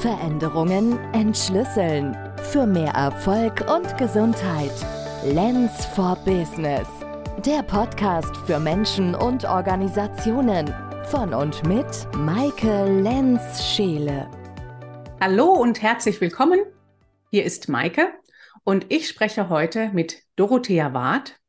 [0.00, 2.16] Veränderungen entschlüsseln.
[2.52, 4.70] Für mehr Erfolg und Gesundheit.
[5.24, 6.86] Lens for Business.
[7.44, 10.72] Der Podcast für Menschen und Organisationen.
[11.06, 14.30] Von und mit Maike Lenz-Scheele.
[15.20, 16.60] Hallo und herzlich willkommen.
[17.32, 18.12] Hier ist Maike
[18.62, 21.40] und ich spreche heute mit Dorothea Ward.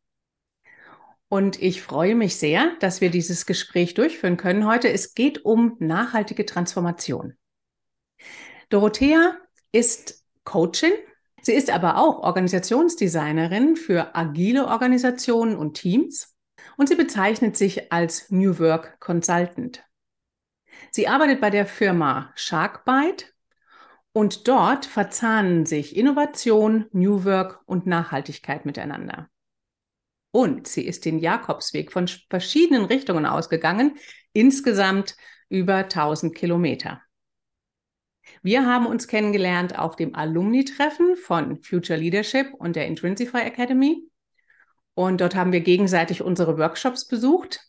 [1.28, 4.92] Und ich freue mich sehr, dass wir dieses Gespräch durchführen können heute.
[4.92, 7.36] Es geht um nachhaltige Transformation.
[8.70, 9.36] Dorothea
[9.72, 10.92] ist Coachin.
[11.42, 16.36] Sie ist aber auch Organisationsdesignerin für agile Organisationen und Teams
[16.78, 19.84] und sie bezeichnet sich als New Work Consultant.
[20.92, 23.26] Sie arbeitet bei der Firma Sharkbite
[24.12, 29.30] und dort verzahnen sich Innovation, New Work und Nachhaltigkeit miteinander.
[30.32, 33.98] Und sie ist den Jakobsweg von verschiedenen Richtungen ausgegangen,
[34.34, 35.16] insgesamt
[35.50, 37.02] über 1000 Kilometer.
[38.42, 44.04] Wir haben uns kennengelernt auf dem Alumni-Treffen von Future Leadership und der Intrinsify Academy.
[44.94, 47.62] Und dort haben wir gegenseitig unsere Workshops besucht.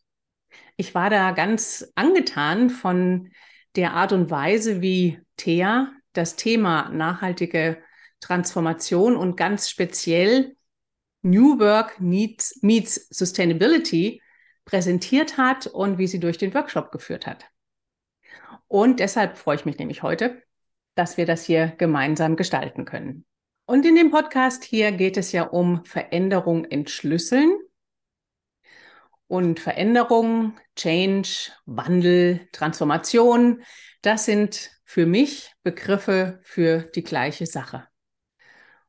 [0.77, 3.31] Ich war da ganz angetan von
[3.77, 7.83] der Art und Weise, wie Thea das Thema nachhaltige
[8.21, 10.57] Transformation und ganz speziell
[11.23, 14.23] New Work Needs, Meets Sustainability
[14.65, 17.45] präsentiert hat und wie sie durch den Workshop geführt hat.
[18.69, 20.43] Und deshalb freue ich mich nämlich heute,
[20.95, 23.25] dass wir das hier gemeinsam gestalten können.
[23.67, 27.57] Und in dem Podcast hier geht es ja um Veränderung entschlüsseln.
[29.29, 33.63] Und Veränderung, Change, Wandel, Transformation,
[34.03, 37.87] das sind für mich Begriffe für die gleiche Sache.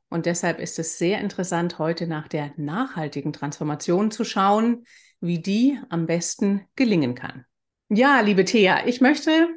[0.09, 4.85] Und deshalb ist es sehr interessant, heute nach der nachhaltigen Transformation zu schauen,
[5.19, 7.45] wie die am besten gelingen kann.
[7.89, 9.47] Ja, liebe Thea, ich möchte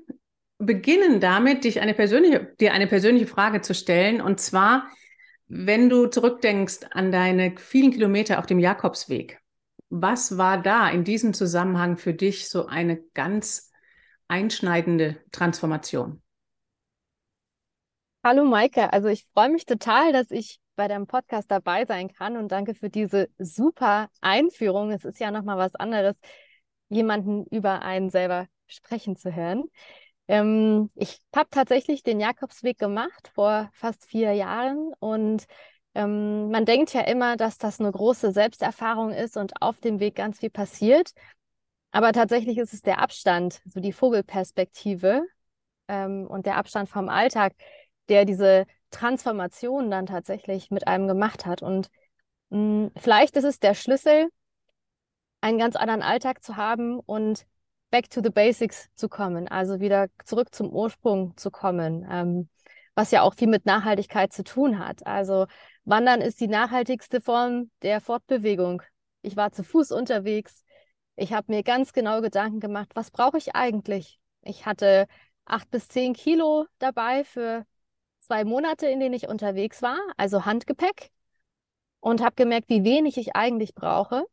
[0.59, 4.21] beginnen damit, dich eine persönliche, dir eine persönliche Frage zu stellen.
[4.21, 4.89] Und zwar,
[5.47, 9.41] wenn du zurückdenkst an deine vielen Kilometer auf dem Jakobsweg,
[9.91, 13.70] was war da in diesem Zusammenhang für dich so eine ganz
[14.29, 16.20] einschneidende Transformation?
[18.25, 22.37] Hallo Maike, also ich freue mich total, dass ich bei deinem Podcast dabei sein kann
[22.37, 24.91] und danke für diese super Einführung.
[24.91, 26.19] Es ist ja nochmal was anderes,
[26.89, 29.64] jemanden über einen selber sprechen zu hören.
[30.29, 35.45] Ähm, ich habe tatsächlich den Jakobsweg gemacht vor fast vier Jahren und
[35.95, 40.17] ähm, man denkt ja immer, dass das eine große Selbsterfahrung ist und auf dem Weg
[40.17, 41.13] ganz viel passiert.
[41.92, 45.24] Aber tatsächlich ist es der Abstand, so die Vogelperspektive
[45.89, 47.55] ähm, und der Abstand vom Alltag,
[48.08, 51.63] der diese Transformation dann tatsächlich mit einem gemacht hat.
[51.63, 51.90] Und
[52.51, 54.29] mh, hm, vielleicht ist es der Schlüssel,
[55.40, 57.46] einen ganz anderen Alltag zu haben und
[57.95, 62.49] back to the basics zu kommen, also wieder zurück zum Ursprung zu kommen, ähm,
[62.97, 65.07] was ja auch viel mit Nachhaltigkeit zu tun hat.
[65.07, 65.47] Also
[65.85, 68.83] Wandern ist die nachhaltigste Form der Fortbewegung.
[69.23, 70.65] Ich war zu Fuß unterwegs.
[71.15, 74.19] Ich habe mir ganz genau Gedanken gemacht, was brauche ich eigentlich?
[74.43, 75.07] Ich hatte
[75.45, 77.65] acht bis zehn Kilo dabei für
[78.19, 81.13] zwei Monate, in denen ich unterwegs war, also Handgepäck,
[82.01, 84.25] und habe gemerkt, wie wenig ich eigentlich brauche.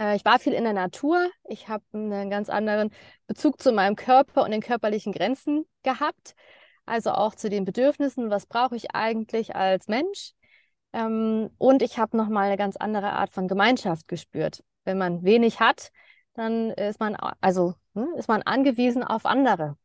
[0.00, 1.30] Äh, ich war viel in der Natur.
[1.44, 2.90] Ich habe einen ganz anderen
[3.26, 6.34] Bezug zu meinem Körper und den körperlichen Grenzen gehabt.
[6.86, 10.32] Also auch zu den Bedürfnissen, was brauche ich eigentlich als Mensch?
[10.92, 14.64] Ähm, und ich habe nochmal eine ganz andere Art von Gemeinschaft gespürt.
[14.84, 15.92] Wenn man wenig hat,
[16.34, 19.76] dann ist man also hm, ist man angewiesen auf andere.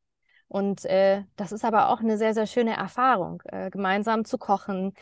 [0.47, 4.93] Und äh, das ist aber auch eine sehr, sehr schöne Erfahrung, äh, gemeinsam zu kochen,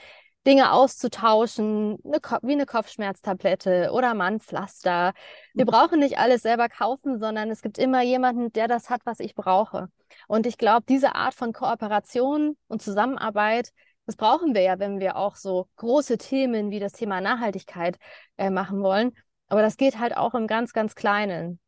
[0.45, 5.13] Dinge auszutauschen, eine wie eine Kopfschmerztablette oder mal ein Pflaster.
[5.53, 5.69] Wir mhm.
[5.69, 9.35] brauchen nicht alles selber kaufen, sondern es gibt immer jemanden, der das hat, was ich
[9.35, 9.89] brauche.
[10.27, 13.71] Und ich glaube, diese Art von Kooperation und Zusammenarbeit,
[14.05, 17.97] das brauchen wir ja, wenn wir auch so große Themen wie das Thema Nachhaltigkeit
[18.37, 19.13] äh, machen wollen.
[19.47, 21.59] Aber das geht halt auch im ganz, ganz Kleinen.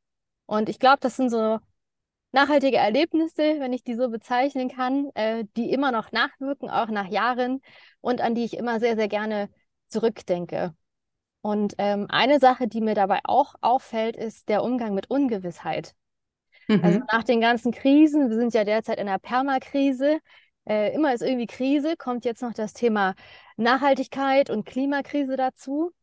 [0.46, 1.60] Und ich glaube, das sind so
[2.36, 7.08] nachhaltige Erlebnisse, wenn ich die so bezeichnen kann, äh, die immer noch nachwirken, auch nach
[7.08, 7.62] Jahren
[8.02, 9.50] und an die ich immer sehr, sehr gerne
[9.88, 10.76] zurückdenke.
[11.42, 15.96] Und ähm, eine Sache, die mir dabei auch auffällt, ist der Umgang mit Ungewissheit.
[16.68, 16.86] Also mhm.
[16.86, 20.20] Also nach den ganzen Krisen, wir sind ja derzeit in einer Permakrise,
[20.68, 23.16] äh, immer ist irgendwie Krise, kommt jetzt noch das Thema
[23.56, 25.94] Nachhaltigkeit und Klimakrise dazu.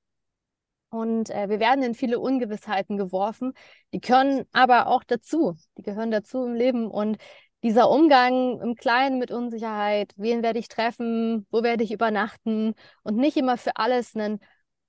[0.93, 3.55] Und äh, wir werden in viele Ungewissheiten geworfen.
[3.94, 5.56] Die können aber auch dazu.
[5.79, 6.87] Die gehören dazu im Leben.
[6.91, 7.17] Und
[7.62, 12.75] dieser Umgang im Kleinen mit Unsicherheit, wen werde ich treffen, wo werde ich übernachten
[13.05, 14.39] und nicht immer für alles einen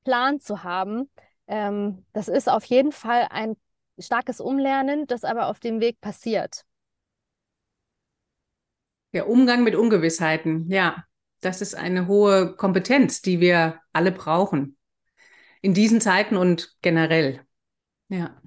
[0.04, 1.10] Plan zu haben,
[1.48, 3.56] ähm, das ist auf jeden Fall ein
[3.98, 6.66] starkes Umlernen, das aber auf dem Weg passiert.
[9.14, 11.06] Der Umgang mit Ungewissheiten, ja,
[11.40, 14.76] das ist eine hohe Kompetenz, die wir alle brauchen.
[15.64, 17.42] In diesen Zeiten und generell.
[18.10, 18.40] Ja.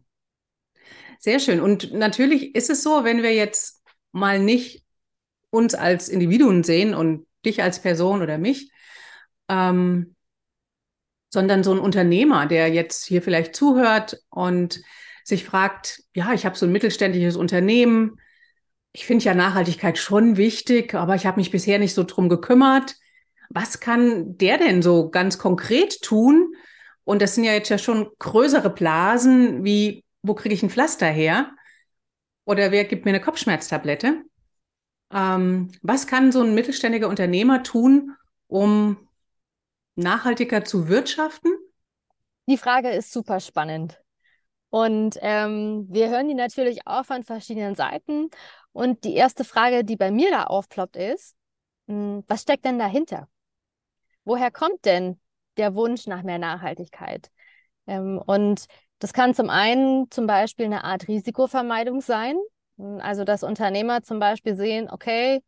[1.18, 1.60] Sehr schön.
[1.60, 3.82] Und natürlich ist es so, wenn wir jetzt
[4.12, 4.84] mal nicht
[5.50, 8.70] uns als Individuen sehen und dich als Person oder mich,
[9.48, 10.14] ähm,
[11.30, 14.82] sondern so ein Unternehmer, der jetzt hier vielleicht zuhört und
[15.24, 18.20] sich fragt, ja, ich habe so ein mittelständisches Unternehmen,
[18.92, 22.94] ich finde ja Nachhaltigkeit schon wichtig, aber ich habe mich bisher nicht so drum gekümmert.
[23.50, 26.54] Was kann der denn so ganz konkret tun?
[27.06, 31.06] Und das sind ja jetzt ja schon größere Blasen, wie wo kriege ich ein Pflaster
[31.06, 31.52] her?
[32.44, 34.24] Oder wer gibt mir eine Kopfschmerztablette?
[35.12, 38.16] Ähm, was kann so ein mittelständiger Unternehmer tun,
[38.48, 38.96] um
[39.94, 41.52] nachhaltiger zu wirtschaften?
[42.48, 44.02] Die Frage ist super spannend.
[44.70, 48.30] Und ähm, wir hören die natürlich auch von verschiedenen Seiten.
[48.72, 51.36] Und die erste Frage, die bei mir da aufploppt, ist,
[51.86, 53.28] hm, was steckt denn dahinter?
[54.24, 55.20] Woher kommt denn
[55.56, 57.30] der Wunsch nach mehr Nachhaltigkeit?
[57.86, 58.66] Ähm, und
[58.98, 62.36] das kann zum einen zum Beispiel eine Art Risikovermeidung sein.
[63.00, 65.40] Also, dass Unternehmer zum Beispiel sehen, okay,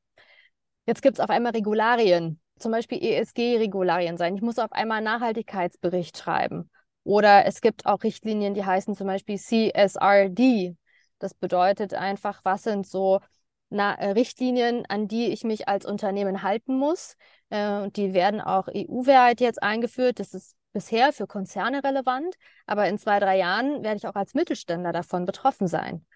[0.87, 4.35] jetzt gibt es auf einmal Regularien, zum Beispiel ESG-Regularien sein.
[4.35, 6.71] Ich muss auf einmal einen Nachhaltigkeitsbericht schreiben.
[7.05, 10.77] Oder es gibt auch Richtlinien, die heißen zum Beispiel CSRD.
[11.19, 13.21] Das bedeutet einfach, was sind so
[13.71, 17.17] na, äh, Richtlinien, an die ich mich als Unternehmen halten muss.
[17.51, 20.21] Äh, die werden auch EU-weit jetzt eingeführt.
[20.21, 22.37] Das ist bisher für Konzerne relevant,
[22.67, 26.07] aber in zwei, drei Jahren werde ich auch als Mittelständler davon betroffen sein.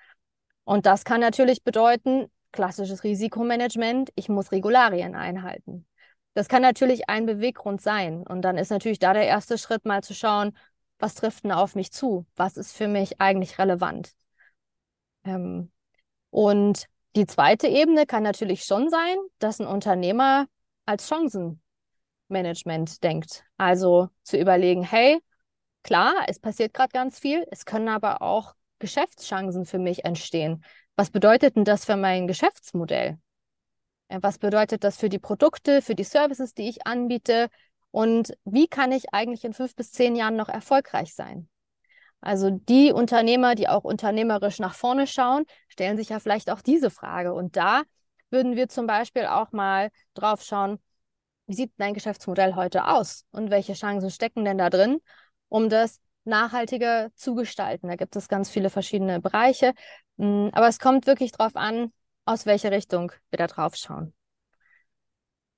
[0.65, 5.87] Und das kann natürlich bedeuten, klassisches Risikomanagement, ich muss Regularien einhalten.
[6.35, 8.27] Das kann natürlich ein Beweggrund sein.
[8.27, 10.57] Und dann ist natürlich da der erste Schritt mal zu schauen,
[10.99, 12.27] was trifft denn auf mich zu?
[12.37, 14.15] Was ist für mich eigentlich relevant?
[15.25, 15.71] Ähm,
[16.31, 16.87] und
[17.17, 20.47] die zweite Ebene kann natürlich schon sein, dass ein Unternehmer
[20.87, 23.45] als Chancenmanagement denkt.
[23.57, 25.19] Also zu überlegen, hey,
[25.83, 30.65] klar, es passiert gerade ganz viel, es können aber auch Geschäftschancen für mich entstehen.
[30.97, 33.19] Was bedeutet denn das für mein Geschäftsmodell?
[34.09, 37.49] Äh, was bedeutet das für die Produkte, für die Services, die ich anbiete?
[37.91, 41.49] Und wie kann ich eigentlich in fünf bis zehn Jahren noch erfolgreich sein?
[42.23, 46.89] Also die Unternehmer, die auch unternehmerisch nach vorne schauen, stellen sich ja vielleicht auch diese
[46.89, 47.35] Frage.
[47.35, 47.83] Und da
[48.31, 50.79] würden wir zum Beispiel auch mal drauf schauen,
[51.47, 55.01] wie sieht dein Geschäftsmodell heute aus und welche Chancen stecken denn da drin,
[55.49, 57.89] um das nachhaltiger zu gestalten.
[57.89, 59.75] Da gibt es ganz viele verschiedene Bereiche,
[60.17, 61.93] hm, aber es kommt wirklich darauf an,
[62.25, 64.15] aus welcher Richtung wir da drauf schauen.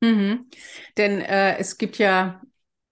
[0.00, 0.48] Mhm.
[0.96, 2.40] Denn äh, es gibt ja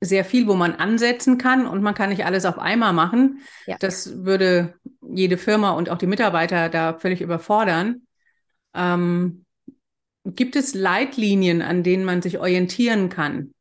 [0.02, 3.40] sehr viel, wo man ansetzen kann und man kann nicht alles auf einmal machen.
[3.66, 3.76] Ja.
[3.78, 8.02] Das würde jede Firma und auch die Mitarbeiter da völlig überfordern.
[8.74, 9.44] Ähm,
[10.24, 13.54] gibt es Leitlinien, an denen man sich orientieren kann?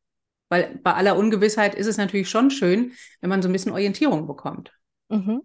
[0.49, 4.25] Weil bei aller Ungewissheit ist es natürlich schon schön, wenn man so ein bisschen Orientierung
[4.25, 4.73] bekommt.
[5.09, 5.43] Mhm.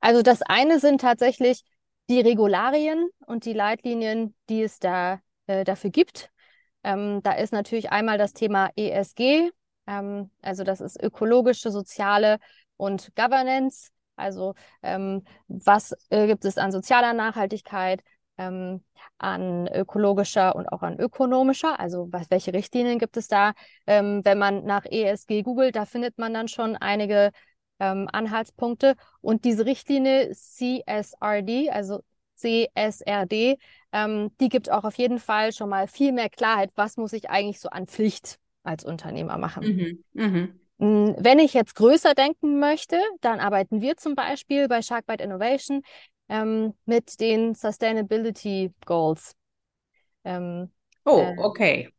[0.00, 1.62] Also das eine sind tatsächlich
[2.08, 6.30] die Regularien und die Leitlinien, die es da äh, dafür gibt.
[6.84, 9.50] Ähm, da ist natürlich einmal das Thema ESG,
[9.86, 12.38] ähm, also das ist ökologische, soziale
[12.76, 13.90] und Governance.
[14.16, 18.02] Also ähm, was äh, gibt es an sozialer Nachhaltigkeit,
[18.38, 18.82] ähm,
[19.18, 21.78] an ökologischer und auch an ökonomischer.
[21.80, 23.52] Also was, welche Richtlinien gibt es da?
[23.86, 27.30] Ähm, wenn man nach ESG googelt, da findet man dann schon einige
[27.80, 28.96] ähm, Anhaltspunkte.
[29.20, 32.00] Und diese Richtlinie CSRD, also
[32.36, 33.58] CSRD,
[33.92, 37.30] ähm, die gibt auch auf jeden Fall schon mal viel mehr Klarheit, was muss ich
[37.30, 39.64] eigentlich so an Pflicht als Unternehmer machen.
[39.64, 40.04] Mhm.
[40.12, 40.60] Mhm.
[40.78, 45.82] Hm, wenn ich jetzt größer denken möchte, dann arbeiten wir zum Beispiel bei Sharkbite Innovation
[46.28, 49.34] ähm, mit den Sustainability Goals.
[50.24, 50.70] Ähm,
[51.04, 51.90] oh, äh, okay.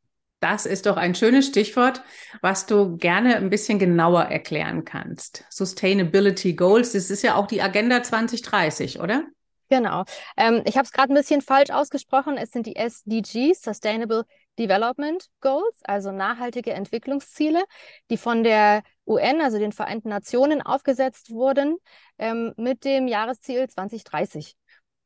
[0.42, 2.04] Das ist doch ein schönes Stichwort,
[2.42, 5.46] was du gerne ein bisschen genauer erklären kannst.
[5.50, 9.24] Sustainability Goals, das ist ja auch die Agenda 2030, oder?
[9.70, 10.04] Genau.
[10.38, 12.38] Ähm, ich habe es gerade ein bisschen falsch ausgesprochen.
[12.38, 14.26] Es sind die SDGs, Sustainable
[14.58, 17.64] Development Goals, also nachhaltige Entwicklungsziele,
[18.10, 21.78] die von der UN, also den Vereinten Nationen, aufgesetzt wurden
[22.18, 24.56] ähm, mit dem Jahresziel 2030.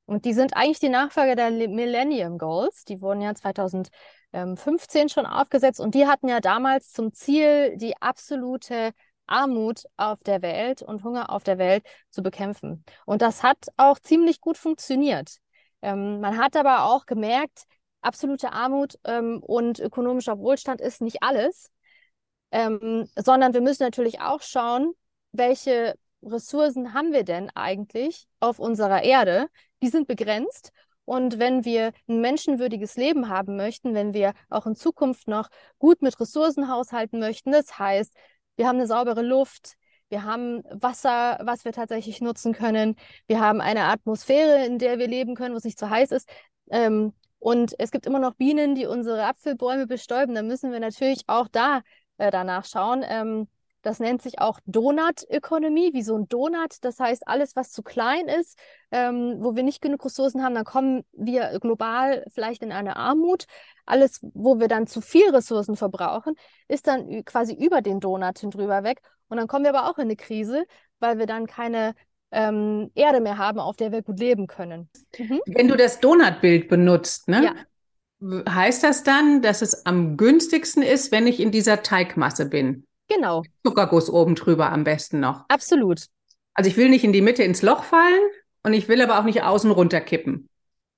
[0.05, 2.83] Und die sind eigentlich die Nachfolger der Millennium Goals.
[2.83, 8.91] Die wurden ja 2015 schon aufgesetzt und die hatten ja damals zum Ziel, die absolute
[9.27, 12.83] Armut auf der Welt und Hunger auf der Welt zu bekämpfen.
[13.05, 15.37] Und das hat auch ziemlich gut funktioniert.
[15.81, 17.65] Ähm, man hat aber auch gemerkt,
[18.01, 21.69] absolute Armut ähm, und ökonomischer Wohlstand ist nicht alles,
[22.51, 24.93] ähm, sondern wir müssen natürlich auch schauen,
[25.31, 29.47] welche Ressourcen haben wir denn eigentlich auf unserer Erde?
[29.81, 30.71] Die sind begrenzt
[31.05, 36.01] Und wenn wir ein menschenwürdiges Leben haben möchten, wenn wir auch in Zukunft noch gut
[36.01, 38.13] mit Ressourcen haushalten möchten, das heißt,
[38.57, 39.75] wir haben eine saubere Luft,
[40.09, 42.95] wir haben Wasser, was wir tatsächlich nutzen können,
[43.27, 46.29] wir haben eine Atmosphäre, in der wir leben können, wo es nicht zu heiß ist.
[46.71, 50.35] Ähm, und es gibt immer noch Bienen, die unsere Apfelbäume bestäuben.
[50.35, 51.81] Dann müssen wir natürlich auch da
[52.17, 53.03] äh, danach schauen.
[53.07, 53.47] Ähm,
[53.81, 56.75] das nennt sich auch Donut-Ökonomie, wie so ein Donut.
[56.81, 58.59] Das heißt, alles, was zu klein ist,
[58.91, 63.45] ähm, wo wir nicht genug Ressourcen haben, dann kommen wir global vielleicht in eine Armut.
[63.85, 66.35] Alles, wo wir dann zu viel Ressourcen verbrauchen,
[66.67, 69.01] ist dann quasi über den Donut drüber weg.
[69.29, 70.65] Und dann kommen wir aber auch in eine Krise,
[70.99, 71.93] weil wir dann keine
[72.31, 74.89] ähm, Erde mehr haben, auf der wir gut leben können.
[75.17, 75.41] Mhm.
[75.45, 77.43] Wenn du das Donutbild benutzt, ne?
[77.43, 77.55] Ja.
[78.49, 82.85] Heißt das dann, dass es am günstigsten ist, wenn ich in dieser Teigmasse bin?
[83.07, 83.43] Genau.
[83.65, 85.45] Zuckerguss oben drüber am besten noch.
[85.47, 86.05] Absolut.
[86.53, 88.19] Also ich will nicht in die Mitte ins Loch fallen
[88.63, 90.49] und ich will aber auch nicht außen runterkippen.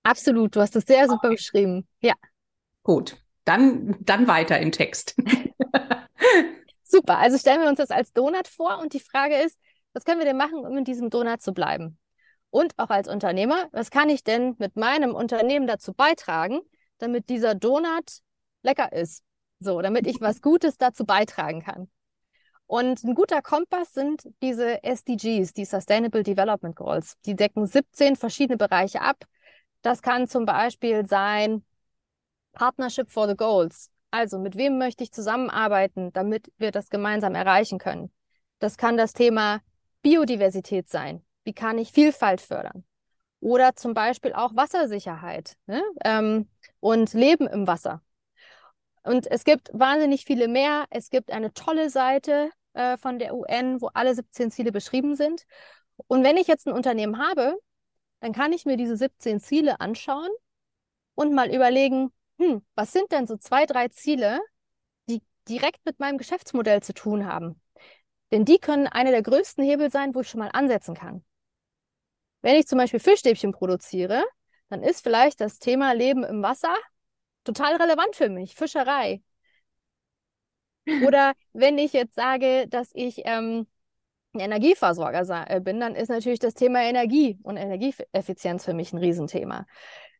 [0.04, 1.36] Absolut, du hast das sehr super okay.
[1.36, 1.88] beschrieben.
[2.02, 2.16] Ja.
[2.84, 5.16] Gut, dann, dann weiter im Text.
[6.84, 9.58] super, also stellen wir uns das als Donut vor und die Frage ist,
[9.94, 11.98] was können wir denn machen, um in diesem Donut zu bleiben?
[12.50, 16.60] Und auch als Unternehmer, was kann ich denn mit meinem Unternehmen dazu beitragen,
[16.98, 18.20] damit dieser Donut
[18.62, 19.24] lecker ist?
[19.60, 21.90] So, damit ich was Gutes dazu beitragen kann.
[22.66, 27.18] Und ein guter Kompass sind diese SDGs, die Sustainable Development Goals.
[27.26, 29.26] Die decken 17 verschiedene Bereiche ab.
[29.82, 31.66] Das kann zum Beispiel sein
[32.54, 33.90] Partnership for the Goals.
[34.10, 38.12] Also mit wem möchte ich zusammenarbeiten, damit wir das gemeinsam erreichen können.
[38.60, 39.60] Das kann das Thema
[40.02, 41.24] Biodiversität sein.
[41.44, 42.84] Wie kann ich Vielfalt fördern?
[43.40, 45.82] Oder zum Beispiel auch Wassersicherheit ne?
[46.04, 48.02] ähm, und Leben im Wasser.
[49.04, 50.86] Und es gibt wahnsinnig viele mehr.
[50.92, 55.46] Es gibt eine tolle Seite äh, von der UN, wo alle 17 Ziele beschrieben sind.
[56.08, 57.56] Und wenn ich jetzt ein Unternehmen habe,
[58.20, 60.30] dann kann ich mir diese 17 Ziele anschauen
[61.16, 64.40] und mal überlegen, hm, was sind denn so zwei, drei Ziele,
[65.10, 67.61] die direkt mit meinem Geschäftsmodell zu tun haben?
[68.32, 71.24] Denn die können eine der größten Hebel sein, wo ich schon mal ansetzen kann.
[72.42, 74.24] Wenn ich zum Beispiel Fischstäbchen produziere,
[74.70, 76.76] dann ist vielleicht das Thema Leben im Wasser
[77.44, 79.22] total relevant für mich, Fischerei.
[81.06, 83.68] Oder wenn ich jetzt sage, dass ich ähm,
[84.34, 89.66] Energieversorger äh, bin, dann ist natürlich das Thema Energie und Energieeffizienz für mich ein Riesenthema.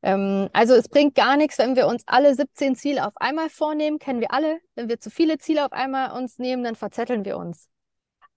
[0.04, 4.00] Ähm, also es bringt gar nichts, wenn wir uns alle 17 Ziele auf einmal vornehmen,
[4.00, 4.60] kennen wir alle.
[4.76, 7.71] Wenn wir zu viele Ziele auf einmal uns nehmen, dann verzetteln wir uns.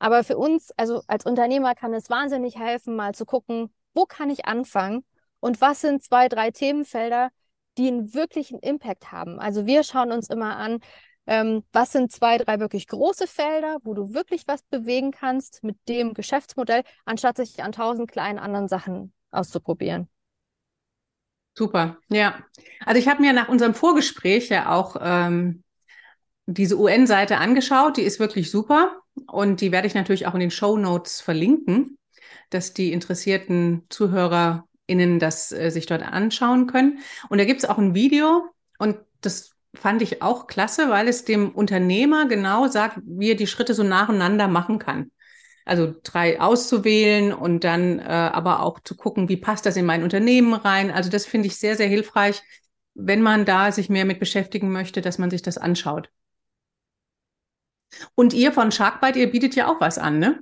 [0.04, 4.28] Aber für uns, also als Unternehmer, kann es wahnsinnig helfen, mal zu gucken, wo kann
[4.28, 5.02] ich anfangen
[5.40, 7.30] und was sind zwei, drei Themenfelder,
[7.78, 9.40] die einen wirklichen Impact haben.
[9.40, 10.80] Also wir schauen uns immer an,
[11.26, 15.78] ähm, was sind zwei, drei wirklich große Felder, wo du wirklich was bewegen kannst mit
[15.88, 20.10] dem Geschäftsmodell, anstatt sich an tausend kleinen anderen Sachen auszuprobieren.
[21.54, 22.44] Super, ja.
[22.84, 25.64] Also ich habe mir nach unserem Vorgespräch ja auch ähm,
[26.44, 27.96] diese UN-Seite angeschaut.
[27.96, 31.98] Die ist wirklich super und die werde ich natürlich auch in den Show Notes verlinken,
[32.50, 36.98] dass die interessierten ZuhörerInnen das äh, sich dort anschauen können.
[37.28, 38.44] Und da gibt es auch ein Video
[38.78, 43.46] und das fand ich auch klasse, weil es dem Unternehmer genau sagt, wie er die
[43.46, 45.10] Schritte so nacheinander machen kann.
[45.64, 50.02] Also drei auszuwählen und dann äh, aber auch zu gucken, wie passt das in mein
[50.02, 50.90] Unternehmen rein.
[50.90, 52.42] Also das finde ich sehr, sehr hilfreich,
[52.94, 56.10] wenn man da sich mehr mit beschäftigen möchte, dass man sich das anschaut.
[58.14, 60.40] Und ihr von Sharkbite, ihr bietet ja auch was an, ne?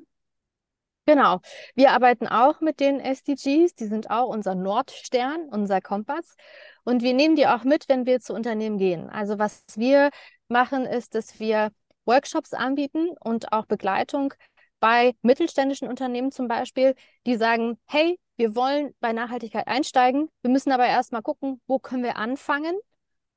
[1.05, 1.41] Genau.
[1.75, 3.75] Wir arbeiten auch mit den SDGs.
[3.75, 6.37] Die sind auch unser Nordstern, unser Kompass.
[6.85, 9.11] Und wir nehmen die auch mit, wenn wir zu Unternehmen gehen.
[9.11, 10.11] Also was wir
[10.49, 11.71] machen, ist, dass wir
[12.05, 14.33] Workshops anbieten und auch Begleitung
[14.79, 16.95] bei mittelständischen Unternehmen zum Beispiel,
[17.27, 20.29] die sagen, hey, wir wollen bei Nachhaltigkeit einsteigen.
[20.43, 22.75] Wir müssen aber erstmal gucken, wo können wir anfangen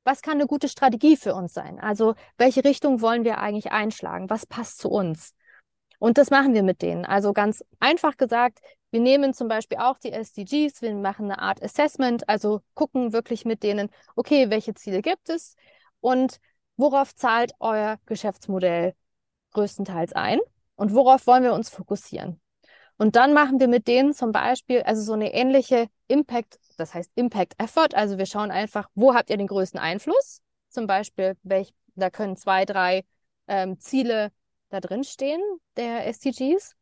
[0.05, 1.79] was kann eine gute Strategie für uns sein?
[1.79, 4.29] Also welche Richtung wollen wir eigentlich einschlagen?
[4.29, 5.33] Was passt zu uns?
[5.99, 7.05] Und das machen wir mit denen.
[7.05, 8.59] Also ganz einfach gesagt,
[8.91, 13.43] wir nehmen zum Beispiel auch die SDGs, wir machen eine Art Assessment, also gucken wirklich
[13.43, 15.55] mit denen, okay, welche Ziele gibt es
[15.99, 16.39] und
[16.77, 18.93] worauf zahlt euer Geschäftsmodell
[19.51, 20.39] größtenteils ein
[20.75, 22.39] und worauf wollen wir uns fokussieren.
[22.97, 27.11] Und dann machen wir mit denen zum Beispiel also so eine ähnliche Impact, das heißt
[27.15, 27.89] Impact Effort.
[27.93, 30.41] Also wir schauen einfach, wo habt ihr den größten Einfluss?
[30.69, 33.03] Zum Beispiel, welch, da können zwei, drei
[33.47, 34.31] ähm, Ziele
[34.69, 35.41] da drin stehen,
[35.77, 36.75] der SDGs.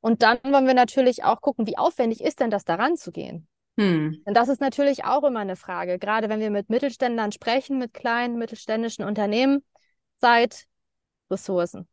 [0.00, 3.46] Und dann wollen wir natürlich auch gucken, wie aufwendig ist denn das, daran zu gehen?
[3.78, 4.22] Hm.
[4.24, 7.92] Und das ist natürlich auch immer eine Frage, gerade wenn wir mit Mittelständlern sprechen, mit
[7.92, 9.62] kleinen mittelständischen Unternehmen,
[10.16, 10.66] Zeit,
[11.30, 11.86] Ressourcen.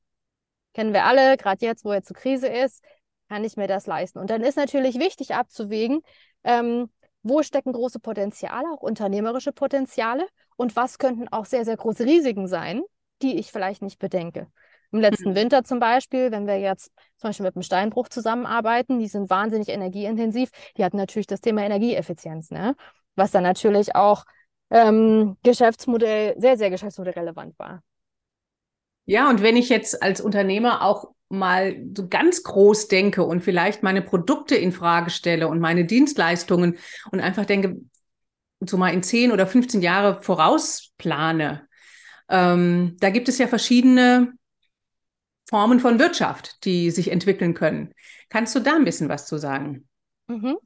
[0.73, 2.83] Kennen wir alle, gerade jetzt, wo jetzt so Krise ist,
[3.29, 4.19] kann ich mir das leisten?
[4.19, 6.01] Und dann ist natürlich wichtig abzuwägen,
[6.43, 6.89] ähm,
[7.23, 12.47] wo stecken große Potenziale, auch unternehmerische Potenziale und was könnten auch sehr, sehr große Risiken
[12.47, 12.81] sein,
[13.21, 14.47] die ich vielleicht nicht bedenke.
[14.91, 15.35] Im letzten mhm.
[15.35, 19.69] Winter zum Beispiel, wenn wir jetzt zum Beispiel mit dem Steinbruch zusammenarbeiten, die sind wahnsinnig
[19.69, 22.75] energieintensiv, die hatten natürlich das Thema Energieeffizienz, ne?
[23.15, 24.23] was dann natürlich auch
[24.69, 27.83] ähm, Geschäftsmodell, sehr, sehr geschäftsmodellrelevant war.
[29.05, 33.83] Ja, und wenn ich jetzt als Unternehmer auch mal so ganz groß denke und vielleicht
[33.83, 36.77] meine Produkte in Frage stelle und meine Dienstleistungen
[37.11, 37.77] und einfach denke,
[38.61, 41.67] so mal in 10 oder 15 Jahre vorausplane,
[42.29, 44.33] ähm, da gibt es ja verschiedene
[45.49, 47.93] Formen von Wirtschaft, die sich entwickeln können.
[48.29, 49.87] Kannst du da ein bisschen was zu sagen?
[50.27, 50.57] Mhm.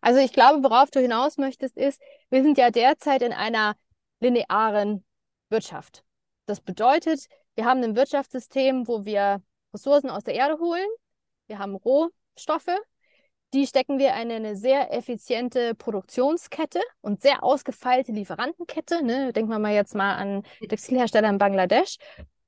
[0.00, 2.00] Also ich glaube, worauf du hinaus möchtest, ist,
[2.30, 3.74] wir sind ja derzeit in einer
[4.20, 5.04] linearen
[5.50, 6.04] Wirtschaft.
[6.46, 10.88] Das bedeutet, wir haben ein Wirtschaftssystem, wo wir Ressourcen aus der Erde holen.
[11.46, 12.76] Wir haben Rohstoffe.
[13.54, 19.02] Die stecken wir in eine sehr effiziente Produktionskette und sehr ausgefeilte Lieferantenkette.
[19.02, 19.32] Ne?
[19.32, 21.96] Denken wir mal jetzt mal an Textilhersteller in Bangladesch.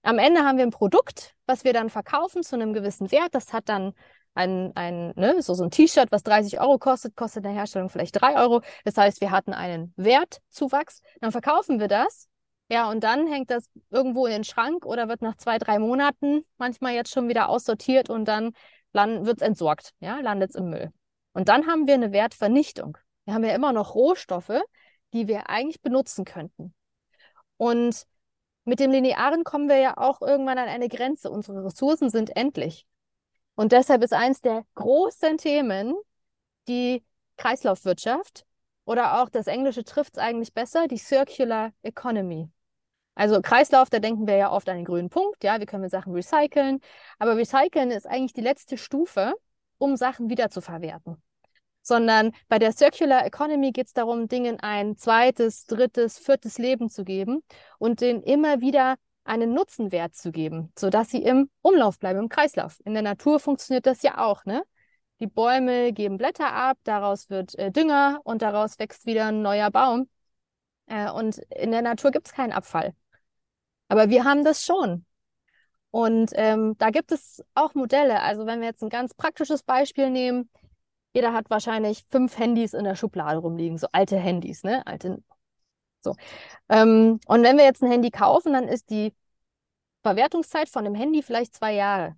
[0.02, 3.34] Am Ende haben wir ein Produkt, was wir dann verkaufen zu einem gewissen Wert.
[3.34, 3.94] Das hat dann
[4.34, 7.88] ein, ein ne, so, so ein T-Shirt, was 30 Euro kostet, kostet in der Herstellung
[7.88, 8.62] vielleicht 3 Euro.
[8.84, 11.00] Das heißt, wir hatten einen Wertzuwachs.
[11.20, 12.28] Dann verkaufen wir das.
[12.70, 16.44] Ja, und dann hängt das irgendwo in den Schrank oder wird nach zwei, drei Monaten
[16.56, 18.54] manchmal jetzt schon wieder aussortiert und dann
[18.92, 20.92] wird es entsorgt, ja, landet es im Müll.
[21.32, 22.96] Und dann haben wir eine Wertvernichtung.
[23.24, 24.60] Wir haben ja immer noch Rohstoffe,
[25.12, 26.72] die wir eigentlich benutzen könnten.
[27.56, 28.06] Und
[28.64, 31.30] mit dem Linearen kommen wir ja auch irgendwann an eine Grenze.
[31.30, 32.86] Unsere Ressourcen sind endlich.
[33.56, 35.94] Und deshalb ist eines der großen Themen
[36.68, 37.02] die
[37.36, 38.44] Kreislaufwirtschaft
[38.84, 42.48] oder auch das Englische trifft es eigentlich besser, die Circular Economy.
[43.14, 45.90] Also Kreislauf, da denken wir ja oft an den grünen Punkt, ja, wie können wir
[45.90, 46.81] Sachen recyceln.
[47.19, 49.35] Aber recyceln ist eigentlich die letzte Stufe,
[49.79, 51.23] um Sachen wieder zu verwerten
[51.83, 57.05] sondern bei der Circular Economy geht es darum, Dingen ein zweites, drittes, viertes Leben zu
[57.05, 57.43] geben
[57.79, 62.81] und denen immer wieder einen Nutzenwert zu geben, sodass sie im Umlauf bleiben, im Kreislauf.
[62.85, 64.62] In der Natur funktioniert das ja auch, ne?
[65.20, 69.70] Die Bäume geben Blätter ab, daraus wird äh, Dünger und daraus wächst wieder ein neuer
[69.70, 70.09] Baum.
[70.90, 72.94] Äh, und in der Natur gibt es keinen Abfall.
[73.88, 75.07] Aber wir haben das schon.
[75.90, 78.20] Und ähm, da gibt es auch Modelle.
[78.22, 80.50] Also wenn wir jetzt ein ganz praktisches Beispiel nehmen,
[81.14, 84.87] jeder hat wahrscheinlich fünf Handys in der Schublade rumliegen, so alte Handys, ne?
[84.87, 85.22] Alte.
[86.00, 86.14] So.
[86.68, 89.14] Ähm, und wenn wir jetzt ein Handy kaufen, dann ist die
[90.03, 92.16] Verwertungszeit von dem Handy vielleicht zwei Jahre.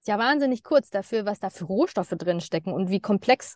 [0.00, 3.54] Ist ja wahnsinnig kurz dafür, was da für Rohstoffe drin stecken und wie komplex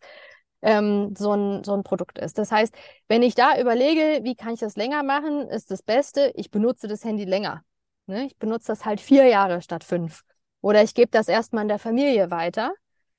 [0.62, 2.38] ähm, so, ein, so ein Produkt ist.
[2.38, 2.74] Das heißt,
[3.08, 6.88] wenn ich da überlege, wie kann ich das länger machen, ist das Beste, ich benutze
[6.88, 7.62] das Handy länger.
[8.06, 8.26] Ne?
[8.26, 10.22] Ich benutze das halt vier Jahre statt fünf.
[10.60, 12.72] Oder ich gebe das erstmal in der Familie weiter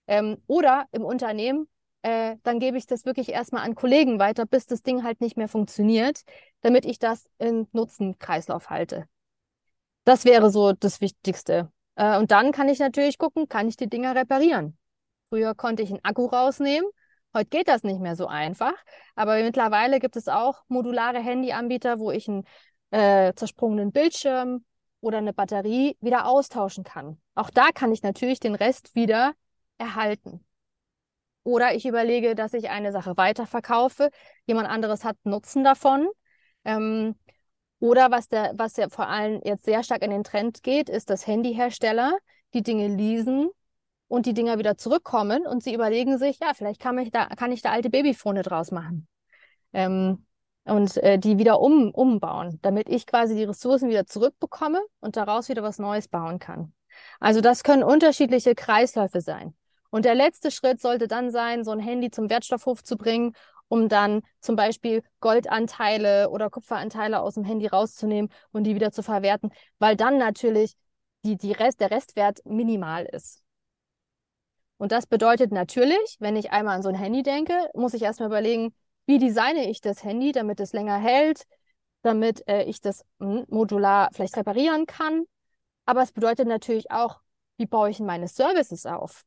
[0.07, 1.67] ähm, oder im Unternehmen,
[2.01, 5.35] äh, dann gebe ich das wirklich erstmal an Kollegen weiter, bis das Ding halt nicht
[5.35, 6.21] mehr funktioniert,
[6.61, 9.05] damit ich das in Nutzenkreislauf halte.
[10.05, 11.71] Das wäre so das Wichtigste.
[11.95, 14.77] Äh, und dann kann ich natürlich gucken, kann ich die Dinger reparieren?
[15.29, 16.89] Früher konnte ich einen Akku rausnehmen.
[17.37, 18.73] Heute geht das nicht mehr so einfach.
[19.13, 22.45] Aber mittlerweile gibt es auch modulare Handyanbieter, wo ich einen
[22.89, 24.65] äh, zersprungenen Bildschirm
[25.01, 27.21] oder eine Batterie wieder austauschen kann.
[27.35, 29.33] Auch da kann ich natürlich den Rest wieder
[29.77, 30.43] erhalten.
[31.43, 34.09] Oder ich überlege, dass ich eine Sache weiterverkaufe,
[34.47, 36.07] jemand anderes hat Nutzen davon.
[36.65, 37.13] Ähm,
[37.77, 41.11] oder was, der, was ja vor allem jetzt sehr stark in den Trend geht, ist,
[41.11, 42.17] dass Handyhersteller
[42.55, 43.51] die Dinge leasen
[44.07, 47.51] und die Dinger wieder zurückkommen und sie überlegen sich, ja, vielleicht kann ich da, kann
[47.51, 49.07] ich da alte Babyfone draus machen.
[49.73, 50.25] Ähm,
[50.65, 55.49] und äh, die wieder um, umbauen, damit ich quasi die Ressourcen wieder zurückbekomme und daraus
[55.49, 56.73] wieder was Neues bauen kann.
[57.19, 59.55] Also das können unterschiedliche Kreisläufe sein.
[59.89, 63.33] Und der letzte Schritt sollte dann sein, so ein Handy zum Wertstoffhof zu bringen,
[63.69, 69.03] um dann zum Beispiel Goldanteile oder Kupferanteile aus dem Handy rauszunehmen und die wieder zu
[69.03, 70.75] verwerten, weil dann natürlich
[71.23, 73.46] die, die Rest, der Restwert minimal ist.
[74.77, 78.29] Und das bedeutet natürlich, wenn ich einmal an so ein Handy denke, muss ich erstmal
[78.29, 78.73] überlegen,
[79.07, 81.43] wie designe ich das Handy, damit es länger hält,
[82.03, 85.25] damit äh, ich das hm, modular vielleicht reparieren kann.
[85.85, 87.21] Aber es bedeutet natürlich auch,
[87.57, 89.23] wie baue ich meine Services auf?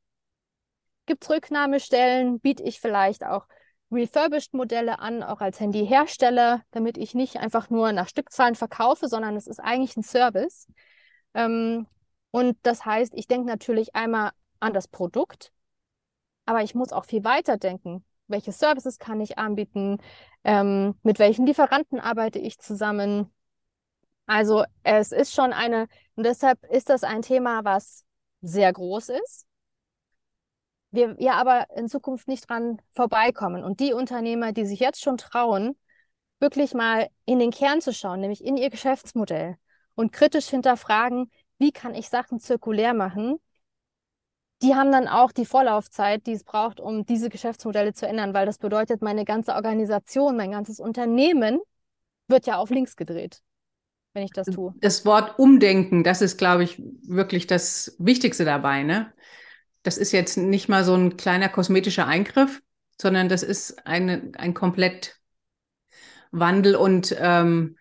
[1.06, 2.38] Gibt es Rücknahmestellen?
[2.38, 3.46] Biete ich vielleicht auch
[3.90, 9.48] Refurbished-Modelle an, auch als Handyhersteller, damit ich nicht einfach nur nach Stückzahlen verkaufe, sondern es
[9.48, 10.68] ist eigentlich ein Service.
[11.34, 11.86] Ähm,
[12.30, 14.30] und das heißt, ich denke natürlich einmal
[14.60, 15.52] an das Produkt,
[16.46, 18.04] aber ich muss auch viel weiter denken.
[18.28, 19.98] Welche Services kann ich anbieten?
[20.44, 23.32] Ähm, mit welchen Lieferanten arbeite ich zusammen?
[24.26, 28.04] Also es ist schon eine, und deshalb ist das ein Thema, was
[28.40, 29.46] sehr groß ist
[30.90, 33.64] wir ja aber in Zukunft nicht dran vorbeikommen.
[33.64, 35.76] Und die Unternehmer, die sich jetzt schon trauen,
[36.40, 39.56] wirklich mal in den Kern zu schauen, nämlich in ihr Geschäftsmodell
[39.94, 43.38] und kritisch hinterfragen, wie kann ich Sachen zirkulär machen,
[44.62, 48.46] die haben dann auch die Vorlaufzeit, die es braucht, um diese Geschäftsmodelle zu ändern, weil
[48.46, 51.60] das bedeutet, meine ganze Organisation, mein ganzes Unternehmen
[52.28, 53.40] wird ja auf links gedreht,
[54.12, 54.74] wenn ich das tue.
[54.80, 58.82] Das Wort Umdenken, das ist, glaube ich, wirklich das Wichtigste dabei.
[58.82, 59.12] Ne?
[59.82, 62.60] Das ist jetzt nicht mal so ein kleiner kosmetischer Eingriff,
[63.00, 65.18] sondern das ist eine, ein komplett
[66.32, 66.76] Wandel.
[66.76, 67.76] Und ähm,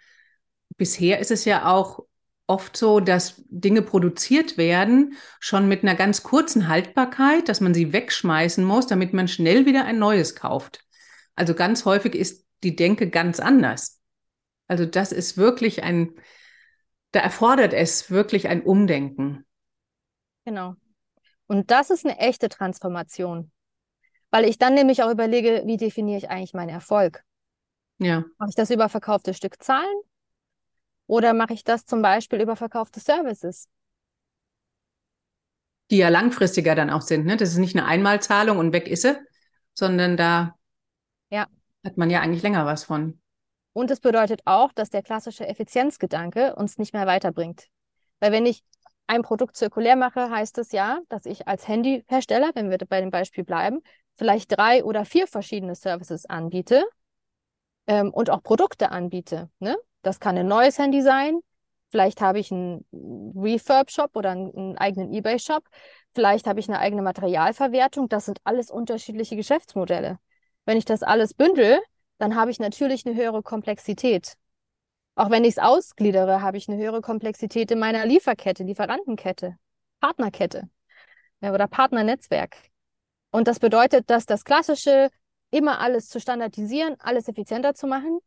[0.77, 2.05] bisher ist es ja auch
[2.49, 7.93] oft so, dass Dinge produziert werden, schon mit einer ganz kurzen Haltbarkeit, dass man sie
[7.93, 10.83] wegschmeißen muss, damit man schnell wieder ein neues kauft.
[11.35, 14.01] Also ganz häufig ist die Denke ganz anders.
[14.67, 16.15] Also das ist wirklich ein,
[17.11, 19.45] da erfordert es wirklich ein Umdenken.
[20.43, 20.73] Genau.
[21.45, 23.51] Und das ist eine echte Transformation.
[24.31, 27.23] Weil ich dann nämlich auch überlege, wie definiere ich eigentlich meinen Erfolg?
[27.99, 28.23] Ja.
[28.37, 30.01] Mache ich das über verkaufte Stückzahlen
[31.09, 33.67] oder mache ich das zum Beispiel über verkaufte Services?
[35.89, 37.25] Die ja langfristiger dann auch sind.
[37.25, 37.35] Ne?
[37.35, 39.19] Das ist nicht eine Einmalzahlung und weg ist sie,
[39.73, 40.55] sondern da
[41.31, 41.47] ja.
[41.83, 43.19] hat man ja eigentlich länger was von.
[43.73, 47.69] Und es bedeutet auch, dass der klassische Effizienzgedanke uns nicht mehr weiterbringt.
[48.19, 48.63] Weil wenn ich
[49.07, 53.09] ein Produkt zirkulär mache, heißt es ja, dass ich als Handyhersteller, wenn wir bei dem
[53.09, 53.81] Beispiel bleiben,
[54.13, 56.85] vielleicht drei oder vier verschiedene Services anbiete
[57.87, 59.49] ähm, und auch Produkte anbiete.
[59.57, 59.75] Ne?
[60.01, 61.39] Das kann ein neues Handy sein.
[61.89, 65.63] Vielleicht habe ich einen Refurb-Shop oder einen, eigenen eBay-Shop.
[66.13, 68.09] Vielleicht habe ich eine eigene Materialverwertung.
[68.09, 70.19] Das sind alles unterschiedliche Geschäftsmodelle.
[70.65, 71.79] Wenn ich das alles bündel,
[72.19, 74.35] dann habe ich natürlich eine höhere Komplexität.
[75.15, 79.57] Auch wenn ich es ausgliedere, habe ich eine höhere Komplexität in meiner Lieferkette, Lieferantenkette,
[79.99, 80.69] Partnerkette
[81.41, 82.55] oder Partnernetzwerk.
[83.31, 85.09] Und das bedeutet, dass das klassische,
[85.51, 88.19] immer alles zu standardisieren, alles effizienter zu machen,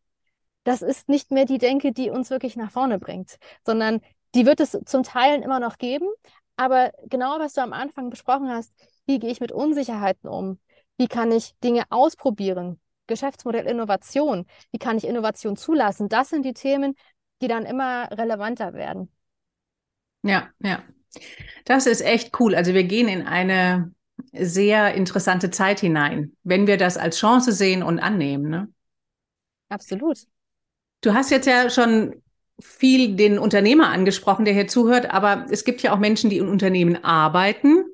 [0.64, 4.01] das ist nicht mehr die Denke, die uns wirklich nach vorne bringt, sondern
[4.35, 6.09] die wird es zum Teil immer noch geben.
[6.57, 8.72] Aber genau, was du am Anfang besprochen hast,
[9.07, 10.59] wie gehe ich mit Unsicherheiten um?
[10.96, 12.81] Wie kann ich Dinge ausprobieren?
[13.07, 14.46] Geschäftsmodell Innovation.
[14.70, 16.09] Wie kann ich Innovation zulassen?
[16.09, 16.94] Das sind die Themen,
[17.40, 19.11] die dann immer relevanter werden.
[20.22, 20.83] Ja, ja.
[21.64, 22.55] Das ist echt cool.
[22.55, 23.92] Also wir gehen in eine
[24.33, 28.48] sehr interessante Zeit hinein, wenn wir das als Chance sehen und annehmen.
[28.48, 28.68] Ne?
[29.68, 30.27] Absolut.
[31.03, 32.23] Du hast jetzt ja schon
[32.61, 36.49] viel den Unternehmer angesprochen, der hier zuhört, aber es gibt ja auch Menschen, die in
[36.49, 37.85] Unternehmen arbeiten.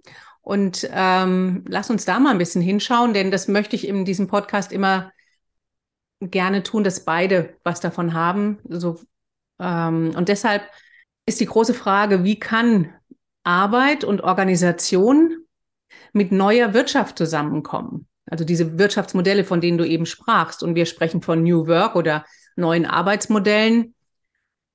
[0.43, 4.29] Und ähm, lass uns da mal ein bisschen hinschauen, denn das möchte ich in diesem
[4.29, 5.11] Podcast immer
[6.21, 8.59] gerne tun, dass beide was davon haben.
[8.69, 9.01] So,
[9.59, 10.63] ähm, und deshalb
[11.27, 12.93] ist die große Frage, wie kann
[13.43, 15.47] Arbeit und Organisation
[16.13, 18.07] mit neuer Wirtschaft zusammenkommen?
[18.31, 20.63] Also diese Wirtschaftsmodelle, von denen du eben sprachst.
[20.63, 22.25] Und wir sprechen von New Work oder
[22.59, 23.95] neuen Arbeitsmodellen.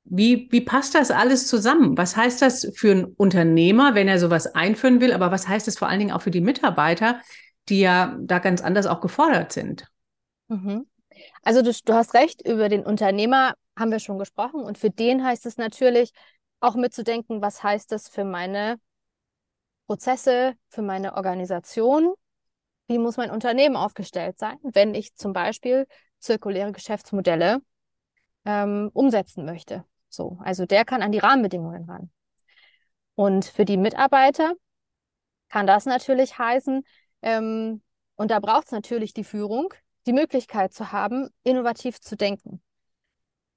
[0.05, 1.97] Wie, wie passt das alles zusammen?
[1.97, 5.13] Was heißt das für einen Unternehmer, wenn er sowas einführen will?
[5.13, 7.21] Aber was heißt es vor allen Dingen auch für die Mitarbeiter,
[7.69, 9.87] die ja da ganz anders auch gefordert sind?
[10.49, 10.85] Mhm.
[11.43, 14.61] Also du, du hast recht, über den Unternehmer haben wir schon gesprochen.
[14.61, 16.11] Und für den heißt es natürlich
[16.59, 18.77] auch mitzudenken, was heißt das für meine
[19.87, 22.13] Prozesse, für meine Organisation?
[22.87, 25.87] Wie muss mein Unternehmen aufgestellt sein, wenn ich zum Beispiel
[26.19, 27.59] zirkuläre Geschäftsmodelle
[28.45, 29.83] ähm, umsetzen möchte.
[30.09, 32.11] So, also der kann an die Rahmenbedingungen ran.
[33.15, 34.53] Und für die Mitarbeiter
[35.49, 36.83] kann das natürlich heißen,
[37.21, 37.81] ähm,
[38.15, 39.73] und da braucht es natürlich die Führung,
[40.05, 42.61] die Möglichkeit zu haben, innovativ zu denken.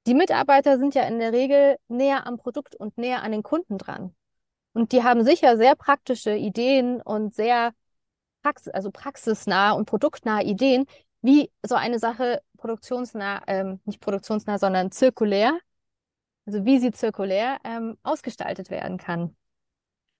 [0.06, 3.76] Die Mitarbeiter sind ja in der Regel näher am Produkt und näher an den Kunden
[3.76, 4.14] dran.
[4.72, 7.72] Und die haben sicher sehr praktische Ideen und sehr
[8.42, 10.86] prax also praxisnah und produktnahe Ideen,
[11.26, 15.58] wie so eine Sache produktionsnah, ähm, nicht produktionsnah, sondern zirkulär,
[16.46, 19.36] also wie sie zirkulär ähm, ausgestaltet werden kann.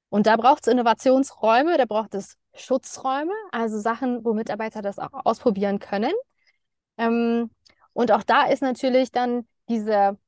[0.09, 5.25] Und da braucht es Innovationsräume, da braucht es Schutzräume, also Sachen, wo Mitarbeiter das auch
[5.25, 6.13] ausprobieren können.
[6.99, 7.51] Ähm,
[7.93, 10.19] und auch da ist natürlich dann dieser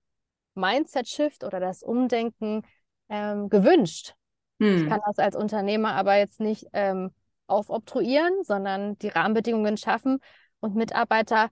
[0.55, 2.63] Mindset-Shift oder das Umdenken
[3.09, 4.15] ähm, gewünscht.
[4.61, 4.83] Hm.
[4.83, 7.11] Ich kann das als Unternehmer aber jetzt nicht ähm,
[7.47, 10.21] aufobtruieren, sondern die Rahmenbedingungen schaffen
[10.61, 11.51] und Mitarbeiter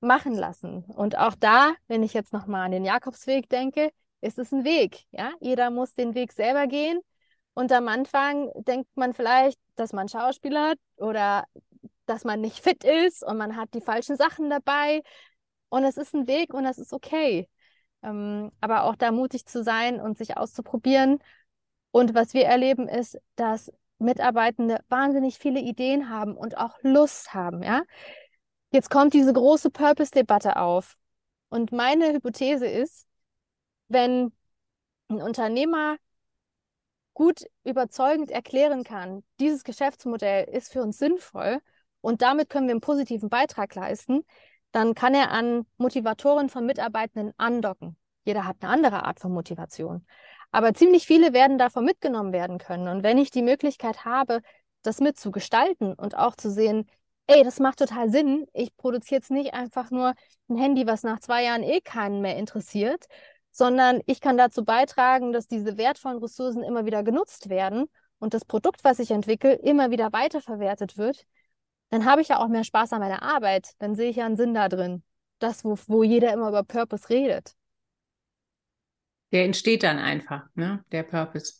[0.00, 0.84] machen lassen.
[0.84, 3.90] Und auch da, wenn ich jetzt nochmal an den Jakobsweg denke,
[4.20, 5.04] ist es ein Weg.
[5.10, 7.00] Ja, jeder muss den Weg selber gehen.
[7.54, 11.44] Und am Anfang denkt man vielleicht, dass man Schauspieler hat oder
[12.06, 15.02] dass man nicht fit ist und man hat die falschen Sachen dabei.
[15.68, 17.48] Und es ist ein Weg und es ist okay.
[18.02, 21.18] Ähm, aber auch da mutig zu sein und sich auszuprobieren.
[21.90, 27.62] Und was wir erleben ist, dass Mitarbeitende wahnsinnig viele Ideen haben und auch Lust haben,
[27.62, 27.82] ja.
[28.70, 30.96] Jetzt kommt diese große Purpose-Debatte auf.
[31.48, 33.06] Und meine Hypothese ist,
[33.88, 34.32] wenn
[35.08, 35.96] ein Unternehmer
[37.14, 41.60] gut überzeugend erklären kann, dieses Geschäftsmodell ist für uns sinnvoll
[42.00, 44.24] und damit können wir einen positiven Beitrag leisten,
[44.72, 47.96] dann kann er an Motivatoren von Mitarbeitenden andocken.
[48.24, 50.06] Jeder hat eine andere Art von Motivation.
[50.50, 52.88] Aber ziemlich viele werden davon mitgenommen werden können.
[52.88, 54.40] Und wenn ich die Möglichkeit habe,
[54.82, 56.88] das mitzugestalten und auch zu sehen,
[57.28, 58.46] ey, das macht total Sinn.
[58.52, 60.14] Ich produziere jetzt nicht einfach nur
[60.48, 63.06] ein Handy, was nach zwei Jahren eh keinen mehr interessiert,
[63.50, 67.86] sondern ich kann dazu beitragen, dass diese wertvollen Ressourcen immer wieder genutzt werden
[68.18, 71.24] und das Produkt, was ich entwickle, immer wieder weiterverwertet wird.
[71.90, 73.72] Dann habe ich ja auch mehr Spaß an meiner Arbeit.
[73.78, 75.02] Dann sehe ich ja einen Sinn da drin.
[75.38, 77.54] Das, wo, wo jeder immer über Purpose redet.
[79.32, 80.84] Der entsteht dann einfach, ne?
[80.92, 81.54] der Purpose.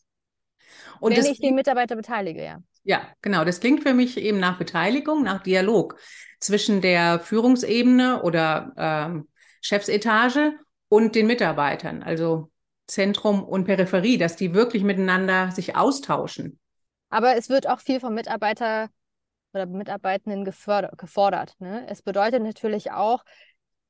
[1.01, 2.59] Und Wenn ich den Mitarbeiter beteilige, ja.
[2.89, 3.45] Ja, genau.
[3.45, 5.97] Das klingt für mich eben nach Beteiligung, nach Dialog
[6.41, 9.29] zwischen der Führungsebene oder ähm,
[9.61, 10.55] Chefsetage
[10.89, 12.51] und den Mitarbeitern, also
[12.87, 16.59] Zentrum und Peripherie, dass die wirklich miteinander sich austauschen.
[17.11, 18.89] Aber es wird auch viel vom Mitarbeiter
[19.53, 21.57] oder Mitarbeitenden gefordert.
[21.59, 21.87] Ne?
[21.91, 23.23] Es bedeutet natürlich auch,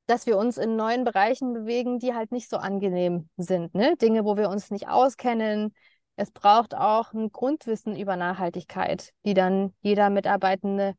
[0.06, 3.76] dass wir uns in neuen Bereichen bewegen, die halt nicht so angenehm sind.
[3.76, 3.94] Ne?
[3.96, 5.72] Dinge, wo wir uns nicht auskennen.
[6.18, 10.94] Es braucht auch ein Grundwissen über Nachhaltigkeit, die dann jeder Mitarbeitende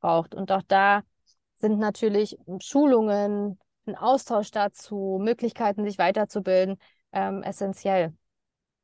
[0.00, 0.34] braucht.
[0.34, 1.02] Und auch da
[1.54, 6.78] sind natürlich Schulungen, ein Austausch dazu, Möglichkeiten, sich weiterzubilden,
[7.12, 8.12] ähm, essentiell.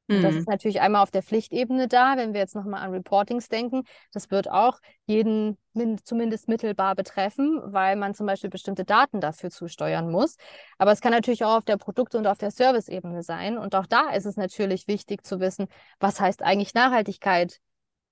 [0.09, 0.53] Und das ist mhm.
[0.53, 3.85] natürlich einmal auf der Pflichtebene da, wenn wir jetzt nochmal an Reportings denken.
[4.13, 5.57] Das wird auch jeden
[6.05, 10.37] zumindest mittelbar betreffen, weil man zum Beispiel bestimmte Daten dafür zusteuern muss.
[10.79, 13.57] Aber es kann natürlich auch auf der Produkt- und auf der Serviceebene sein.
[13.57, 15.69] Und auch da ist es natürlich wichtig zu wissen,
[16.01, 17.61] was heißt eigentlich Nachhaltigkeit?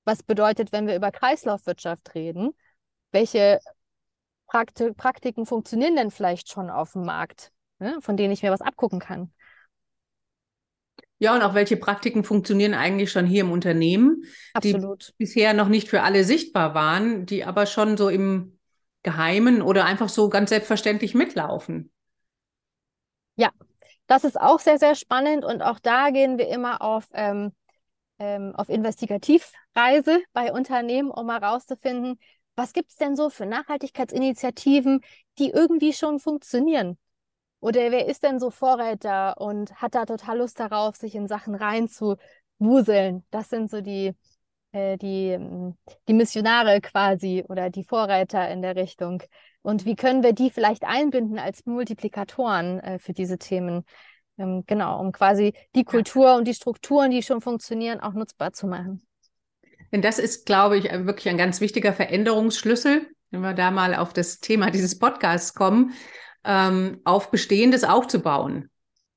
[0.04, 2.50] Was bedeutet, wenn wir über Kreislaufwirtschaft reden?
[3.12, 3.60] Welche
[4.46, 8.62] Prakti Praktiken funktionieren denn vielleicht schon auf dem Markt, ne, von denen ich mir was
[8.62, 9.32] abgucken kann?
[11.22, 15.08] Ja, und auch welche Praktiken funktionieren eigentlich schon hier im Unternehmen, Absolut.
[15.08, 18.58] die bisher noch nicht für alle sichtbar waren, die aber schon so im
[19.02, 21.92] Geheimen oder einfach so ganz selbstverständlich mitlaufen.
[23.36, 23.50] Ja,
[24.06, 27.52] das ist auch sehr, sehr spannend und auch da gehen wir immer auf, ähm,
[28.18, 32.18] ähm, auf Investigativreise bei Unternehmen, um herauszufinden,
[32.56, 35.00] was gibt es denn so für Nachhaltigkeitsinitiativen,
[35.38, 36.98] die irgendwie schon funktionieren?
[37.60, 41.54] Oder wer ist denn so Vorreiter und hat da total Lust darauf, sich in Sachen
[41.54, 43.24] reinzuwuseln?
[43.30, 44.14] Das sind so die,
[44.72, 45.76] äh, die, ähm,
[46.08, 49.22] die Missionare quasi oder die Vorreiter in der Richtung.
[49.62, 53.84] Und wie können wir die vielleicht einbinden als Multiplikatoren äh, für diese Themen?
[54.38, 58.66] Ähm, genau, um quasi die Kultur und die Strukturen, die schon funktionieren, auch nutzbar zu
[58.66, 59.06] machen.
[59.92, 64.14] Denn das ist, glaube ich, wirklich ein ganz wichtiger Veränderungsschlüssel, wenn wir da mal auf
[64.14, 65.92] das Thema dieses Podcasts kommen
[66.44, 68.70] ähm, auf Bestehendes aufzubauen.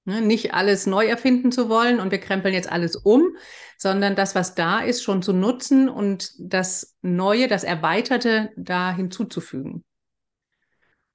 [0.06, 0.22] Ne?
[0.22, 3.36] Nicht alles neu erfinden zu wollen und wir krempeln jetzt alles um,
[3.78, 9.84] sondern das, was da ist, schon zu nutzen und das Neue, das Erweiterte da hinzuzufügen.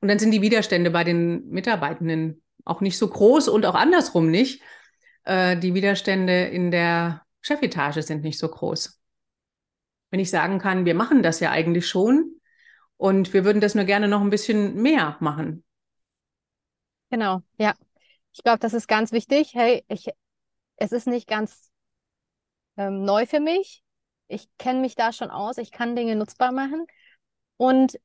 [0.01, 4.31] Und dann sind die Widerstände bei den Mitarbeitenden auch nicht so groß und auch andersrum
[4.31, 4.62] nicht.
[5.25, 9.01] Äh, die Widerstände in der Chefetage sind nicht so groß.
[10.11, 12.37] Wenn ich sagen kann, wir machen das ja eigentlich schon
[12.97, 15.64] und wir würden das nur gerne noch ein bisschen mehr machen,
[17.11, 17.75] Genau, ja.
[18.33, 19.55] Ich glaube, das ist ganz wichtig.
[19.55, 20.09] Hey, ich,
[20.77, 21.71] es ist nicht ganz
[22.77, 23.83] ähm, neu für mich.
[24.29, 25.59] Ich kenne mich da schon aus.
[25.59, 26.87] Ich kann Dinge nutzbar machen.
[27.57, 27.99] Und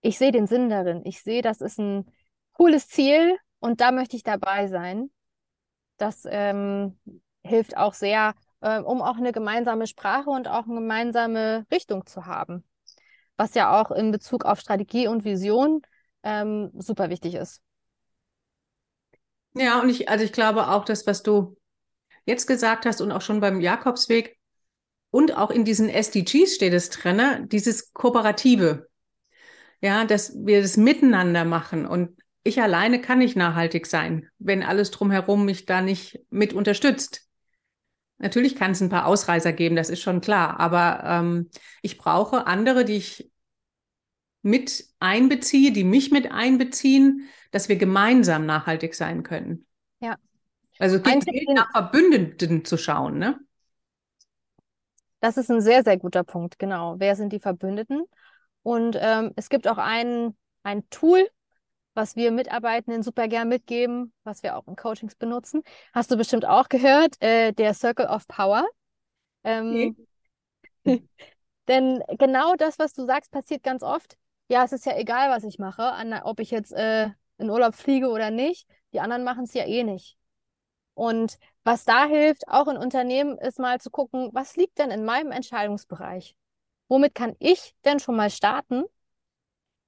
[0.00, 1.02] ich sehe den Sinn darin.
[1.04, 2.06] Ich sehe, das ist ein
[2.52, 5.10] cooles Ziel und da möchte ich dabei sein.
[5.96, 6.98] Das ähm,
[7.44, 12.26] hilft auch sehr, äh, um auch eine gemeinsame Sprache und auch eine gemeinsame Richtung zu
[12.26, 12.64] haben.
[13.36, 15.82] Was ja auch in Bezug auf Strategie und Vision
[16.22, 17.60] ähm, super wichtig ist.
[19.54, 21.56] Ja, und ich, also ich glaube auch, das, was du
[22.26, 24.38] jetzt gesagt hast und auch schon beim Jakobsweg
[25.10, 28.88] und auch in diesen SDGs steht es drin, dieses Kooperative.
[29.80, 34.90] Ja, dass wir das miteinander machen und ich alleine kann nicht nachhaltig sein, wenn alles
[34.90, 37.26] drumherum mich da nicht mit unterstützt.
[38.18, 41.50] Natürlich kann es ein paar Ausreißer geben, das ist schon klar, aber ähm,
[41.82, 43.30] ich brauche andere, die ich
[44.44, 49.66] mit einbeziehe, die mich mit einbeziehen, dass wir gemeinsam nachhaltig sein können.
[50.00, 50.16] Ja.
[50.78, 53.38] Also es geht nach Verbündeten zu schauen, ne?
[55.20, 56.96] Das ist ein sehr, sehr guter Punkt, genau.
[56.98, 58.04] Wer sind die Verbündeten?
[58.62, 61.26] Und ähm, es gibt auch ein, ein Tool,
[61.94, 65.62] was wir Mitarbeitenden super gern mitgeben, was wir auch in Coachings benutzen.
[65.94, 68.66] Hast du bestimmt auch gehört, äh, der Circle of Power.
[69.44, 69.96] Ähm,
[70.84, 71.02] okay.
[71.68, 74.18] Denn genau das, was du sagst, passiert ganz oft.
[74.54, 78.08] Ja, es ist ja egal, was ich mache, ob ich jetzt äh, in Urlaub fliege
[78.08, 78.68] oder nicht.
[78.92, 80.16] Die anderen machen es ja eh nicht.
[80.94, 85.04] Und was da hilft, auch in Unternehmen, ist mal zu gucken, was liegt denn in
[85.04, 86.36] meinem Entscheidungsbereich?
[86.88, 88.84] Womit kann ich denn schon mal starten?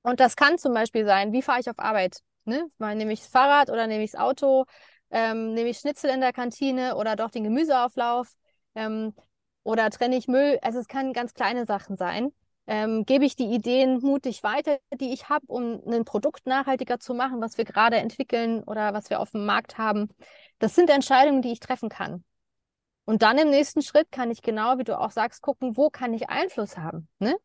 [0.03, 2.23] Und das kann zum Beispiel sein, wie fahre ich auf Arbeit?
[2.45, 2.67] Ne?
[2.79, 4.65] Mal nehme ich das Fahrrad oder nehme ich das Auto?
[5.11, 8.35] Ähm, nehme ich Schnitzel in der Kantine oder doch den Gemüseauflauf?
[8.75, 9.15] Ähm,
[9.65, 10.59] oder trenne ich Müll?
[10.63, 12.33] Also es kann ganz kleine Sachen sein.
[12.69, 17.15] Ähm, gebe ich die Ideen mutig weiter, die ich habe, um ein Produkt nachhaltiger zu
[17.15, 20.09] machen, was wir gerade entwickeln oder was wir auf dem Markt haben.
[20.59, 22.25] Das sind Entscheidungen, die ich treffen kann.
[23.05, 26.13] Und dann im nächsten Schritt kann ich genau, wie du auch sagst, gucken, wo kann
[26.13, 27.09] ich Einfluss haben.
[27.21, 27.37] Ne?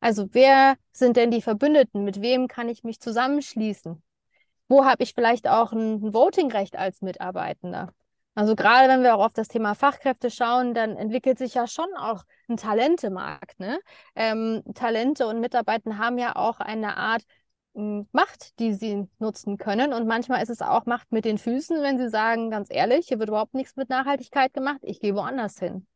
[0.00, 2.04] Also wer sind denn die Verbündeten?
[2.04, 4.02] Mit wem kann ich mich zusammenschließen?
[4.68, 7.92] Wo habe ich vielleicht auch ein Votingrecht als Mitarbeitender?
[8.34, 11.88] Also gerade wenn wir auch auf das Thema Fachkräfte schauen, dann entwickelt sich ja schon
[11.96, 13.58] auch ein Talentemarkt.
[13.58, 13.80] Ne?
[14.14, 17.22] Ähm, Talente und Mitarbeiter haben ja auch eine Art
[17.74, 19.92] hm, Macht, die sie nutzen können.
[19.92, 23.18] Und manchmal ist es auch Macht mit den Füßen, wenn sie sagen, ganz ehrlich, hier
[23.18, 25.86] wird überhaupt nichts mit Nachhaltigkeit gemacht, ich gehe woanders hin.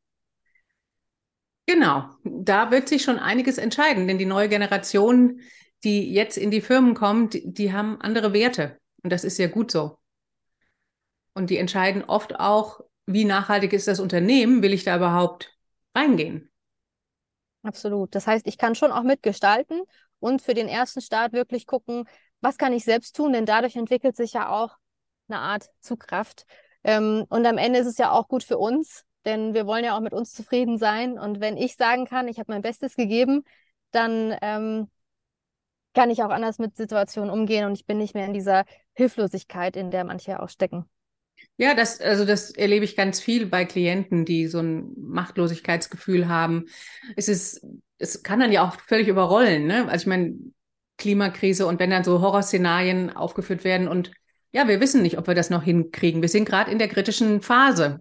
[1.66, 5.40] Genau, da wird sich schon einiges entscheiden, denn die neue Generation,
[5.82, 8.78] die jetzt in die Firmen kommt, die, die haben andere Werte.
[9.02, 9.98] Und das ist ja gut so.
[11.34, 15.52] Und die entscheiden oft auch, wie nachhaltig ist das Unternehmen, will ich da überhaupt
[15.94, 16.50] reingehen.
[17.62, 18.14] Absolut.
[18.14, 19.82] Das heißt, ich kann schon auch mitgestalten
[20.20, 22.04] und für den ersten Start wirklich gucken,
[22.40, 24.76] was kann ich selbst tun, denn dadurch entwickelt sich ja auch
[25.28, 26.44] eine Art Zugkraft.
[26.84, 29.96] Ähm, und am Ende ist es ja auch gut für uns, denn wir wollen ja
[29.96, 31.18] auch mit uns zufrieden sein.
[31.18, 33.44] Und wenn ich sagen kann, ich habe mein Bestes gegeben,
[33.90, 34.90] dann ähm,
[35.94, 39.76] kann ich auch anders mit Situationen umgehen und ich bin nicht mehr in dieser Hilflosigkeit,
[39.76, 40.88] in der manche auch stecken.
[41.56, 46.66] Ja, das, also das erlebe ich ganz viel bei Klienten, die so ein Machtlosigkeitsgefühl haben.
[47.16, 47.64] Es ist,
[47.98, 49.88] es kann dann ja auch völlig überrollen, ne?
[49.88, 50.34] Also ich meine,
[50.96, 54.12] Klimakrise und wenn dann so Horrorszenarien aufgeführt werden und
[54.52, 56.22] ja, wir wissen nicht, ob wir das noch hinkriegen.
[56.22, 58.00] Wir sind gerade in der kritischen Phase.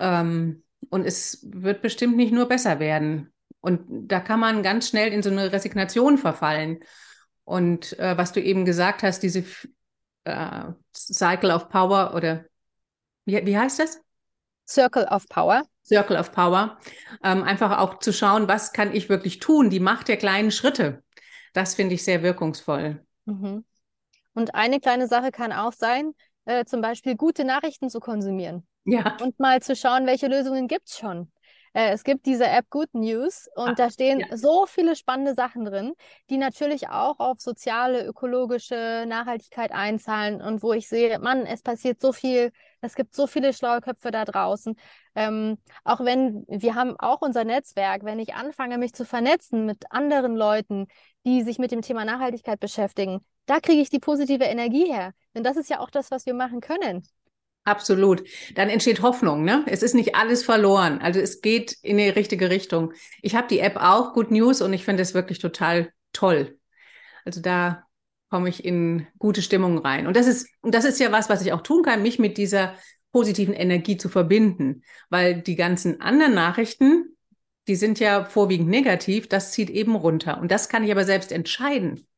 [0.00, 3.32] Ähm, und es wird bestimmt nicht nur besser werden.
[3.60, 6.80] Und da kann man ganz schnell in so eine Resignation verfallen.
[7.44, 9.44] Und äh, was du eben gesagt hast, diese
[10.24, 12.44] äh, Cycle of Power oder
[13.24, 14.00] wie, wie heißt das?
[14.68, 15.64] Circle of Power.
[15.84, 16.78] Circle of Power.
[17.22, 19.70] Ähm, einfach auch zu schauen, was kann ich wirklich tun?
[19.70, 21.02] Die Macht der kleinen Schritte.
[21.52, 23.04] Das finde ich sehr wirkungsvoll.
[23.24, 23.64] Mhm.
[24.34, 26.12] Und eine kleine Sache kann auch sein,
[26.44, 28.66] äh, zum Beispiel gute Nachrichten zu konsumieren.
[28.84, 29.16] Ja.
[29.20, 31.30] Und mal zu schauen, welche Lösungen gibt es schon.
[31.74, 34.36] Äh, es gibt diese App Good News und ah, da stehen ja.
[34.36, 35.94] so viele spannende Sachen drin,
[36.30, 42.00] die natürlich auch auf soziale, ökologische Nachhaltigkeit einzahlen und wo ich sehe, Mann, es passiert
[42.00, 44.74] so viel, es gibt so viele schlaue Köpfe da draußen.
[45.14, 49.84] Ähm, auch wenn wir haben auch unser Netzwerk, wenn ich anfange, mich zu vernetzen mit
[49.90, 50.86] anderen Leuten,
[51.24, 55.12] die sich mit dem Thema Nachhaltigkeit beschäftigen, da kriege ich die positive Energie her.
[55.34, 57.02] Denn das ist ja auch das, was wir machen können.
[57.64, 58.24] Absolut.
[58.54, 59.64] Dann entsteht Hoffnung, ne?
[59.66, 61.00] Es ist nicht alles verloren.
[61.00, 62.92] Also es geht in die richtige Richtung.
[63.22, 66.58] Ich habe die App auch, Good News, und ich finde es wirklich total toll.
[67.24, 67.84] Also da
[68.30, 70.08] komme ich in gute Stimmung rein.
[70.08, 72.36] Und das ist, und das ist ja was, was ich auch tun kann, mich mit
[72.36, 72.74] dieser
[73.12, 74.82] positiven Energie zu verbinden.
[75.08, 77.16] Weil die ganzen anderen Nachrichten,
[77.68, 80.40] die sind ja vorwiegend negativ, das zieht eben runter.
[80.40, 82.08] Und das kann ich aber selbst entscheiden.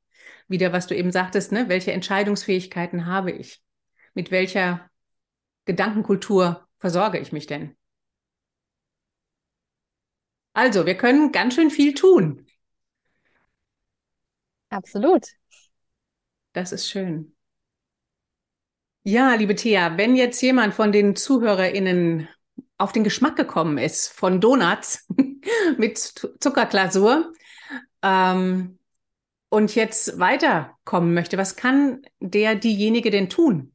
[0.48, 1.68] Wieder, was du eben sagtest, ne?
[1.68, 3.60] Welche Entscheidungsfähigkeiten habe ich?
[4.14, 4.88] Mit welcher
[5.64, 7.76] Gedankenkultur versorge ich mich denn?
[10.52, 12.46] Also, wir können ganz schön viel tun.
[14.70, 15.26] Absolut.
[16.52, 17.34] Das ist schön.
[19.02, 22.28] Ja, liebe Thea, wenn jetzt jemand von den ZuhörerInnen
[22.78, 25.06] auf den Geschmack gekommen ist von Donuts
[25.76, 27.32] mit Zuckerglasur
[28.02, 28.78] ähm,
[29.50, 33.73] und jetzt weiterkommen möchte, was kann der diejenige denn tun?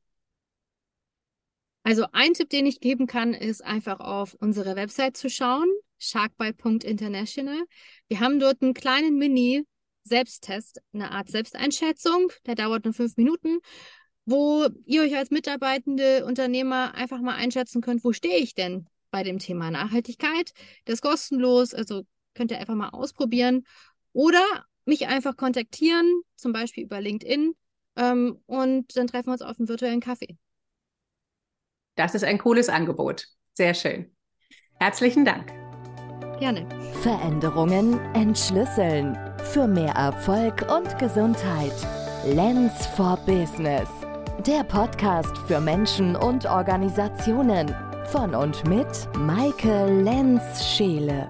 [1.90, 7.64] Also ein Tipp, den ich geben kann, ist einfach auf unsere Website zu schauen, sharkbite.international.
[8.08, 13.58] Wir haben dort einen kleinen Mini-Selbsttest, eine Art Selbsteinschätzung, der dauert nur fünf Minuten,
[14.24, 19.24] wo ihr euch als mitarbeitende Unternehmer einfach mal einschätzen könnt, wo stehe ich denn bei
[19.24, 20.52] dem Thema Nachhaltigkeit.
[20.86, 22.04] Das ist kostenlos, also
[22.36, 23.64] könnt ihr einfach mal ausprobieren
[24.14, 24.46] oder
[24.86, 27.56] mich einfach kontaktieren, zum Beispiel über LinkedIn,
[27.96, 30.38] ähm, und dann treffen wir uns auf einen virtuellen Kaffee.
[32.00, 33.28] Das ist ein cooles Angebot.
[33.56, 34.10] Sehr schön.
[34.80, 35.52] Herzlichen Dank.
[36.40, 36.66] Gerne.
[37.02, 39.20] Veränderungen entschlüsseln.
[39.52, 41.74] Für mehr Erfolg und Gesundheit.
[42.26, 43.90] Lens for Business.
[44.48, 47.76] Der Podcast für Menschen und Organisationen.
[48.14, 48.88] Von und mit
[49.18, 51.30] Maike Lenz-Scheele.